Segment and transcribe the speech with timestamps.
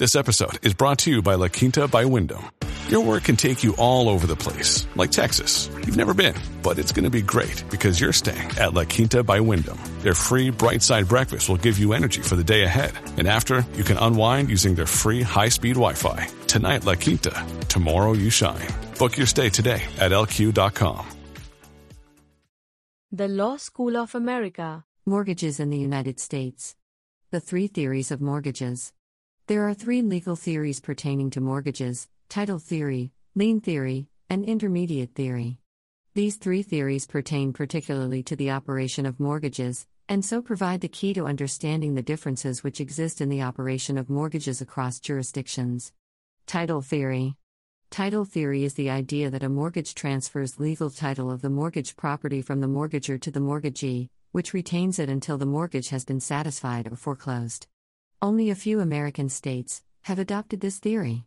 [0.00, 2.50] This episode is brought to you by La Quinta by Wyndham.
[2.88, 5.68] Your work can take you all over the place, like Texas.
[5.76, 9.22] You've never been, but it's going to be great because you're staying at La Quinta
[9.22, 9.78] by Wyndham.
[10.00, 12.92] Their free bright side breakfast will give you energy for the day ahead.
[13.18, 16.28] And after, you can unwind using their free high speed Wi Fi.
[16.46, 17.36] Tonight, La Quinta.
[17.68, 18.68] Tomorrow, you shine.
[18.98, 21.06] Book your stay today at lq.com.
[23.12, 24.82] The Law School of America.
[25.04, 26.74] Mortgages in the United States.
[27.32, 28.94] The three theories of mortgages.
[29.50, 35.58] There are three legal theories pertaining to mortgages title theory, lien theory, and intermediate theory.
[36.14, 41.12] These three theories pertain particularly to the operation of mortgages, and so provide the key
[41.14, 45.92] to understanding the differences which exist in the operation of mortgages across jurisdictions.
[46.46, 47.34] Title theory
[47.90, 52.40] Title theory is the idea that a mortgage transfers legal title of the mortgage property
[52.40, 56.86] from the mortgagor to the mortgagee, which retains it until the mortgage has been satisfied
[56.86, 57.66] or foreclosed.
[58.22, 61.24] Only a few American states have adopted this theory.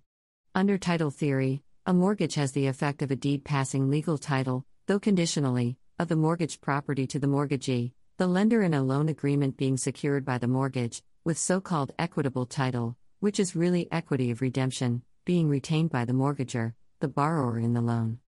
[0.54, 5.00] Under title theory, a mortgage has the effect of a deed passing legal title, though
[5.00, 9.76] conditionally, of the mortgage property to the mortgagee, the lender in a loan agreement being
[9.76, 15.02] secured by the mortgage, with so called equitable title, which is really equity of redemption,
[15.26, 18.20] being retained by the mortgagor, the borrower in the loan.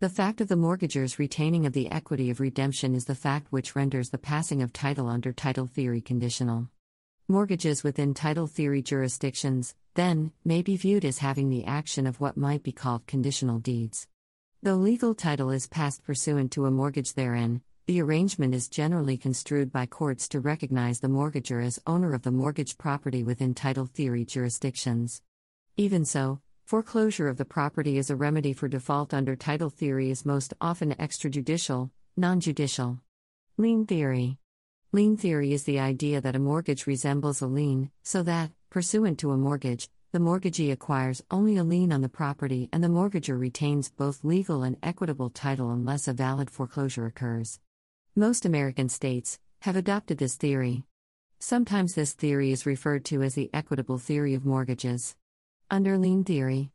[0.00, 3.76] The fact of the mortgagor's retaining of the equity of redemption is the fact which
[3.76, 6.68] renders the passing of title under title theory conditional.
[7.30, 12.38] Mortgages within title theory jurisdictions, then, may be viewed as having the action of what
[12.38, 14.08] might be called conditional deeds.
[14.62, 19.70] Though legal title is passed pursuant to a mortgage therein, the arrangement is generally construed
[19.70, 24.24] by courts to recognize the mortgagor as owner of the mortgage property within title theory
[24.24, 25.20] jurisdictions.
[25.76, 30.24] Even so, foreclosure of the property as a remedy for default under title theory is
[30.24, 33.00] most often extrajudicial, non judicial.
[33.58, 34.38] Lien theory.
[34.90, 39.32] Lien theory is the idea that a mortgage resembles a lien, so that, pursuant to
[39.32, 43.90] a mortgage, the mortgagee acquires only a lien on the property and the mortgagor retains
[43.90, 47.60] both legal and equitable title unless a valid foreclosure occurs.
[48.16, 50.84] Most American states have adopted this theory.
[51.38, 55.14] Sometimes this theory is referred to as the equitable theory of mortgages.
[55.70, 56.70] Under lien theory,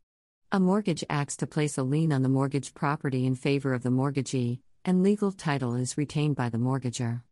[0.52, 3.90] a mortgage acts to place a lien on the mortgage property in favor of the
[3.90, 7.22] mortgagee, and legal title is retained by the mortgagor.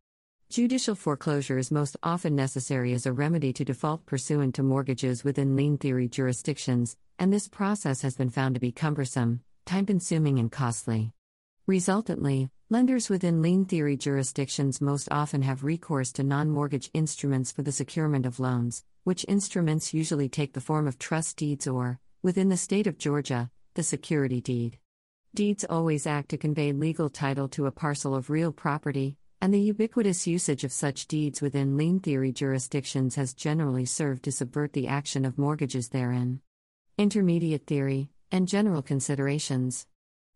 [0.52, 5.56] Judicial foreclosure is most often necessary as a remedy to default pursuant to mortgages within
[5.56, 10.52] lien theory jurisdictions, and this process has been found to be cumbersome, time consuming, and
[10.52, 11.10] costly.
[11.66, 17.62] Resultantly, lenders within lien theory jurisdictions most often have recourse to non mortgage instruments for
[17.62, 22.50] the securement of loans, which instruments usually take the form of trust deeds or, within
[22.50, 24.76] the state of Georgia, the security deed.
[25.34, 29.60] Deeds always act to convey legal title to a parcel of real property, and the
[29.60, 34.86] ubiquitous usage of such deeds within lien theory jurisdictions has generally served to subvert the
[34.86, 36.40] action of mortgages therein.
[36.96, 39.84] Intermediate theory, and general considerations.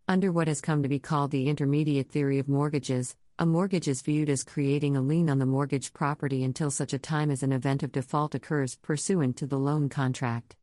[0.08, 4.02] Under what has come to be called the intermediate theory of mortgages, a mortgage is
[4.02, 7.52] viewed as creating a lien on the mortgage property until such a time as an
[7.52, 10.56] event of default occurs pursuant to the loan contract.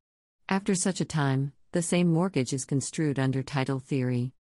[0.49, 4.33] After such a time, the same mortgage is construed under title theory.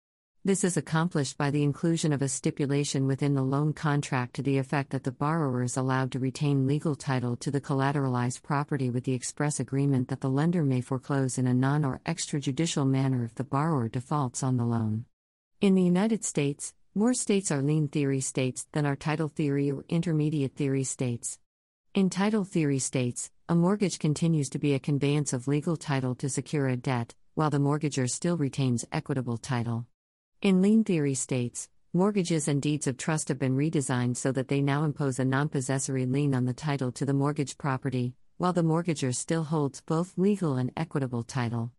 [0.44, 4.58] This is accomplished by the inclusion of a stipulation within the loan contract to the
[4.58, 9.04] effect that the borrower is allowed to retain legal title to the collateralized property with
[9.04, 13.36] the express agreement that the lender may foreclose in a non or extrajudicial manner if
[13.36, 15.06] the borrower defaults on the loan.
[15.62, 19.86] In the United States, more states are lien theory states than are title theory or
[19.90, 21.38] intermediate theory states.
[21.94, 26.30] In title theory states, a mortgage continues to be a conveyance of legal title to
[26.30, 29.86] secure a debt, while the mortgagor still retains equitable title.
[30.42, 34.60] In lien theory states, mortgages and deeds of trust have been redesigned so that they
[34.60, 38.64] now impose a non possessory lien on the title to the mortgage property, while the
[38.64, 41.72] mortgagor still holds both legal and equitable title.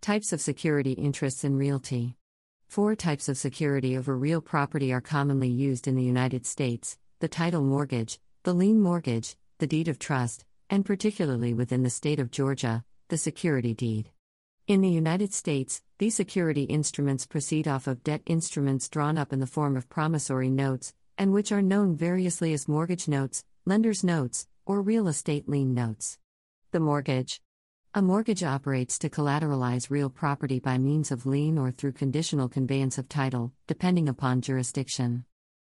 [0.00, 2.16] Types of security interests in realty.
[2.68, 7.28] Four types of security over real property are commonly used in the United States the
[7.28, 12.30] title mortgage, the lien mortgage, the deed of trust, and particularly within the state of
[12.30, 14.10] Georgia, the security deed.
[14.66, 19.38] In the United States, these security instruments proceed off of debt instruments drawn up in
[19.38, 24.48] the form of promissory notes, and which are known variously as mortgage notes, lender's notes,
[24.64, 26.18] or real estate lien notes.
[26.72, 27.40] The mortgage.
[27.94, 32.98] A mortgage operates to collateralize real property by means of lien or through conditional conveyance
[32.98, 35.26] of title, depending upon jurisdiction.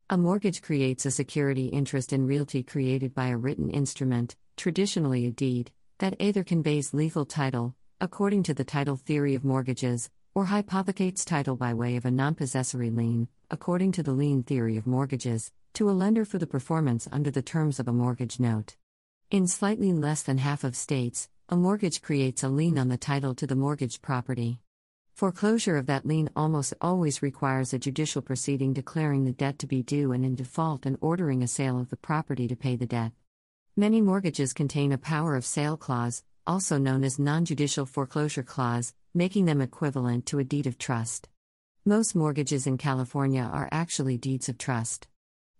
[0.10, 5.32] A mortgage creates a security interest in realty created by a written instrument, traditionally a
[5.32, 7.76] deed, that either conveys legal title,
[8.06, 12.36] according to the title theory of mortgages, or hypothecates title by way of a non
[12.36, 17.08] possessory lien, according to the lien theory of mortgages, to a lender for the performance
[17.12, 18.76] under the terms of a mortgage note.
[19.32, 23.34] In slightly less than half of states, a mortgage creates a lien on the title
[23.34, 24.60] to the mortgaged property.
[25.16, 29.82] Foreclosure of that lien almost always requires a judicial proceeding declaring the debt to be
[29.82, 33.14] due and in default and ordering a sale of the property to pay the debt.
[33.76, 38.94] Many mortgages contain a power of sale clause, also known as non judicial foreclosure clause,
[39.14, 41.30] making them equivalent to a deed of trust.
[41.86, 45.08] Most mortgages in California are actually deeds of trust.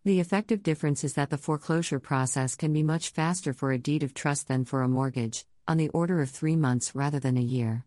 [0.04, 4.04] The effective difference is that the foreclosure process can be much faster for a deed
[4.04, 7.42] of trust than for a mortgage, on the order of three months rather than a
[7.42, 7.86] year.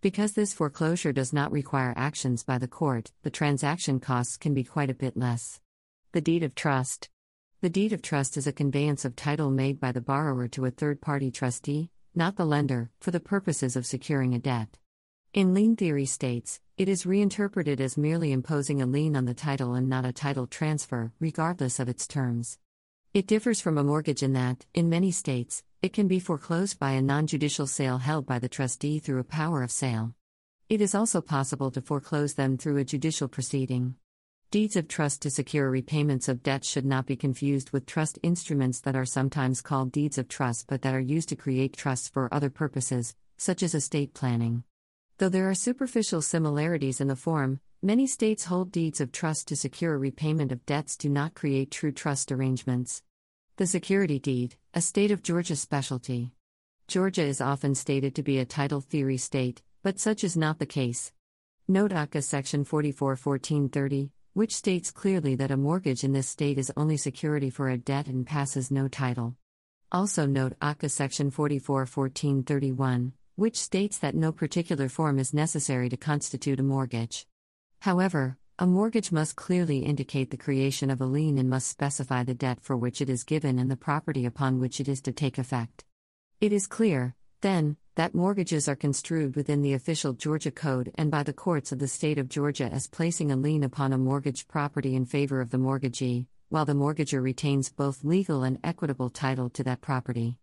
[0.00, 4.64] Because this foreclosure does not require actions by the court, the transaction costs can be
[4.64, 5.60] quite a bit less.
[6.12, 7.10] The Deed of Trust
[7.60, 10.70] The deed of trust is a conveyance of title made by the borrower to a
[10.70, 14.76] third party trustee, not the lender, for the purposes of securing a debt.
[15.32, 19.74] In lien theory states, it is reinterpreted as merely imposing a lien on the title
[19.74, 22.58] and not a title transfer, regardless of its terms.
[23.14, 26.90] It differs from a mortgage in that, in many states, it can be foreclosed by
[26.90, 30.14] a non judicial sale held by the trustee through a power of sale.
[30.68, 33.94] It is also possible to foreclose them through a judicial proceeding.
[34.50, 38.80] Deeds of trust to secure repayments of debt should not be confused with trust instruments
[38.80, 42.32] that are sometimes called deeds of trust but that are used to create trusts for
[42.32, 44.64] other purposes, such as estate planning.
[45.18, 49.56] Though there are superficial similarities in the form, Many states hold deeds of trust to
[49.56, 53.04] secure repayment of debts do not create true trust arrangements.
[53.56, 56.32] The security deed, a state of Georgia specialty.
[56.88, 60.66] Georgia is often stated to be a title theory state, but such is not the
[60.66, 61.12] case.
[61.68, 66.70] Note ACA section 44 1430, which states clearly that a mortgage in this state is
[66.76, 69.34] only security for a debt and passes no title.
[69.90, 75.96] Also note ACA section 44 1431, which states that no particular form is necessary to
[75.96, 77.26] constitute a mortgage.
[77.80, 82.32] However, a mortgage must clearly indicate the creation of a lien and must specify the
[82.32, 85.38] debt for which it is given and the property upon which it is to take
[85.38, 85.84] effect.
[86.40, 91.24] It is clear, then, that mortgages are construed within the official Georgia Code and by
[91.24, 94.94] the courts of the state of Georgia as placing a lien upon a mortgaged property
[94.94, 99.64] in favor of the mortgagee, while the mortgagor retains both legal and equitable title to
[99.64, 100.36] that property.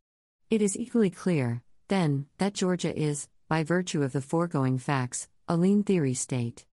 [0.50, 5.56] It is equally clear, then, that Georgia is, by virtue of the foregoing facts, a
[5.56, 6.66] lien theory state.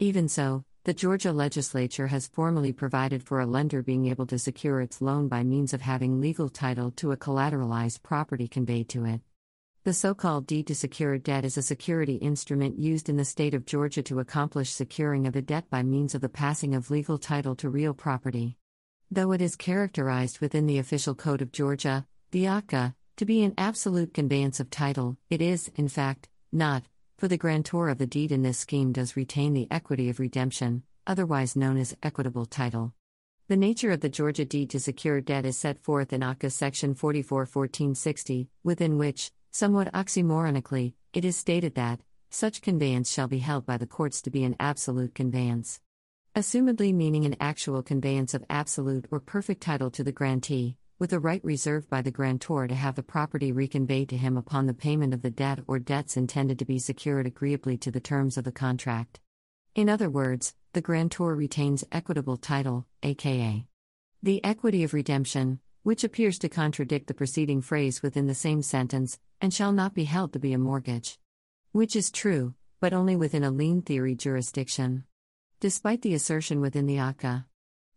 [0.00, 4.80] Even so, the Georgia legislature has formally provided for a lender being able to secure
[4.80, 9.20] its loan by means of having legal title to a collateralized property conveyed to it.
[9.84, 13.52] The so called deed to secure debt is a security instrument used in the state
[13.52, 17.18] of Georgia to accomplish securing of a debt by means of the passing of legal
[17.18, 18.56] title to real property.
[19.10, 23.52] Though it is characterized within the official code of Georgia, the ACA, to be an
[23.58, 26.84] absolute conveyance of title, it is, in fact, not,
[27.18, 30.82] for the grantor of the deed in this scheme does retain the equity of redemption,
[31.06, 32.94] otherwise known as equitable title.
[33.48, 36.94] The nature of the Georgia deed to secure debt is set forth in ACA section
[36.94, 43.64] 44 1460, within which, somewhat oxymoronically, it is stated that such conveyance shall be held
[43.64, 45.80] by the courts to be an absolute conveyance.
[46.34, 51.20] Assumedly meaning an actual conveyance of absolute or perfect title to the grantee, with a
[51.20, 55.14] right reserved by the grantor to have the property reconveyed to him upon the payment
[55.14, 58.50] of the debt or debts intended to be secured agreeably to the terms of the
[58.50, 59.20] contract.
[59.76, 63.68] In other words, the grantor retains equitable title, aka
[64.20, 69.20] the equity of redemption, which appears to contradict the preceding phrase within the same sentence,
[69.44, 71.18] and shall not be held to be a mortgage.
[71.70, 75.04] Which is true, but only within a lien theory jurisdiction.
[75.60, 77.44] Despite the assertion within the ACA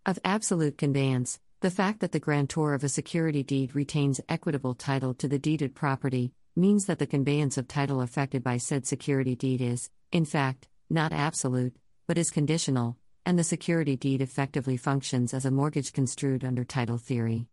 [0.06, 5.14] of absolute conveyance, the fact that the grantor of a security deed retains equitable title
[5.14, 9.62] to the deeded property means that the conveyance of title affected by said security deed
[9.62, 11.78] is, in fact, not absolute,
[12.08, 16.98] but is conditional, and the security deed effectively functions as a mortgage construed under title
[16.98, 17.48] theory.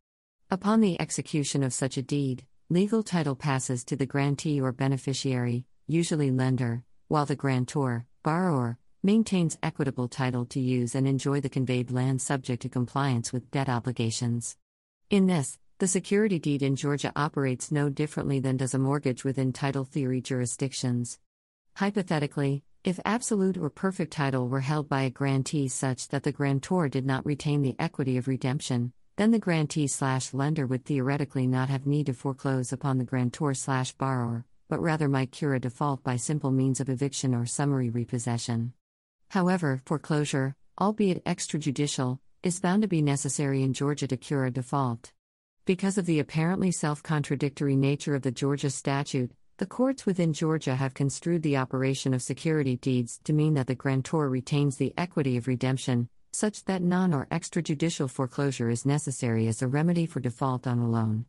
[0.51, 5.66] Upon the execution of such a deed, legal title passes to the grantee or beneficiary,
[5.87, 11.90] usually lender, while the grantor, borrower, maintains equitable title to use and enjoy the conveyed
[11.90, 14.56] land subject to compliance with debt obligations.
[15.11, 19.52] In this, the security deed in Georgia operates no differently than does a mortgage within
[19.52, 21.18] title theory jurisdictions.
[21.75, 26.88] Hypothetically, if absolute or perfect title were held by a grantee such that the grantor
[26.88, 31.68] did not retain the equity of redemption, then the grantee slash lender would theoretically not
[31.68, 36.02] have need to foreclose upon the grantor slash borrower, but rather might cure a default
[36.02, 38.73] by simple means of eviction or summary repossession.
[39.30, 45.12] However, foreclosure, albeit extrajudicial, is found to be necessary in Georgia to cure a default.
[45.64, 50.75] Because of the apparently self contradictory nature of the Georgia statute, the courts within Georgia
[50.75, 55.37] have construed the operation of security deeds to mean that the grantor retains the equity
[55.37, 60.67] of redemption, such that non or extrajudicial foreclosure is necessary as a remedy for default
[60.67, 61.26] on a loan.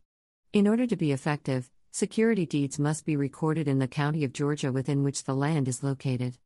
[0.52, 4.70] In order to be effective, Security deeds must be recorded in the county of Georgia
[4.70, 6.36] within which the land is located.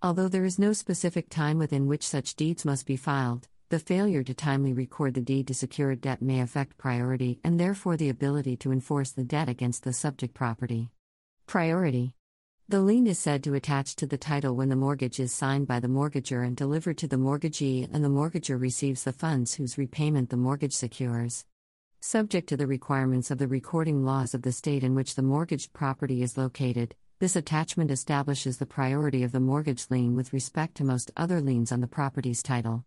[0.00, 4.22] Although there is no specific time within which such deeds must be filed, the failure
[4.22, 8.56] to timely record the deed to secured debt may affect priority and therefore the ability
[8.56, 10.88] to enforce the debt against the subject property.
[11.46, 12.14] Priority
[12.66, 15.80] The lien is said to attach to the title when the mortgage is signed by
[15.80, 20.30] the mortgagor and delivered to the mortgagee, and the mortgagor receives the funds whose repayment
[20.30, 21.44] the mortgage secures.
[22.00, 25.74] Subject to the requirements of the recording laws of the state in which the mortgaged
[25.74, 30.84] property is located, this attachment establishes the priority of the mortgage lien with respect to
[30.84, 32.86] most other liens on the property's title.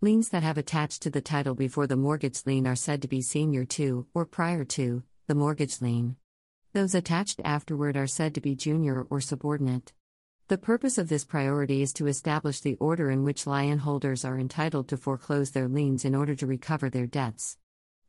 [0.00, 3.20] Liens that have attached to the title before the mortgage lien are said to be
[3.20, 6.16] senior to, or prior to, the mortgage lien.
[6.78, 9.92] Those attached afterward are said to be junior or subordinate.
[10.46, 14.38] The purpose of this priority is to establish the order in which lien holders are
[14.38, 17.58] entitled to foreclose their liens in order to recover their debts.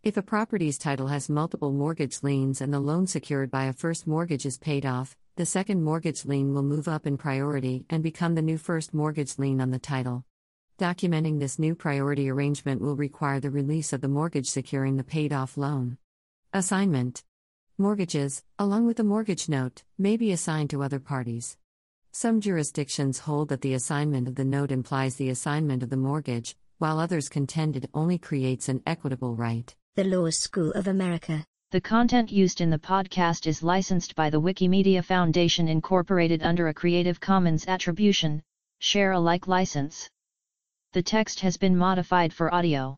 [0.03, 4.05] If a property's title has multiple mortgage liens and the loan secured by a first
[4.05, 8.35] mortgage is paid off, the second mortgage lien will move up in priority and become
[8.35, 10.25] the new first mortgage lien on the title.
[10.77, 15.33] Documenting this new priority arrangement will require the release of the mortgage securing the paid
[15.33, 15.97] off loan.
[16.53, 17.23] Assignment
[17.81, 21.55] Mortgages, along with the mortgage note, may be assigned to other parties.
[22.11, 26.57] Some jurisdictions hold that the assignment of the note implies the assignment of the mortgage,
[26.79, 29.73] while others contend it only creates an equitable right.
[29.95, 31.45] The Law School of America.
[31.71, 36.73] The content used in the podcast is licensed by the Wikimedia Foundation Incorporated under a
[36.73, 38.43] Creative Commons Attribution,
[38.79, 40.09] Share Alike license.
[40.91, 42.97] The text has been modified for audio.